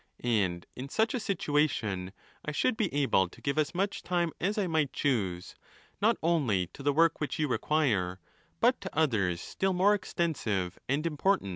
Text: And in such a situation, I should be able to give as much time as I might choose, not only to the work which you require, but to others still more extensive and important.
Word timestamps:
And 0.23 0.65
in 0.75 0.89
such 0.89 1.13
a 1.13 1.19
situation, 1.19 2.11
I 2.43 2.51
should 2.53 2.75
be 2.75 2.91
able 2.91 3.29
to 3.29 3.39
give 3.39 3.59
as 3.59 3.75
much 3.75 4.01
time 4.01 4.31
as 4.41 4.57
I 4.57 4.65
might 4.65 4.91
choose, 4.91 5.53
not 6.01 6.17
only 6.23 6.65
to 6.73 6.81
the 6.81 6.91
work 6.91 7.21
which 7.21 7.37
you 7.37 7.47
require, 7.47 8.19
but 8.59 8.81
to 8.81 8.97
others 8.97 9.41
still 9.41 9.73
more 9.73 9.93
extensive 9.93 10.79
and 10.89 11.05
important. 11.05 11.49